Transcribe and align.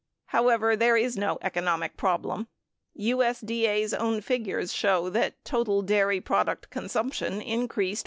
However, 0.29 0.75
there 0.75 0.97
is 0.97 1.15
no 1.15 1.37
economic 1.43 1.95
problem. 1.95 2.47
USDA's 2.99 3.93
own 3.93 4.19
figures 4.21 4.73
show 4.73 5.09
that 5.11 5.35
total 5.45 5.83
dairy 5.83 6.19
product 6.19 6.71
consumption 6.71 7.39
increased 7.39 7.99
1. 7.99 7.99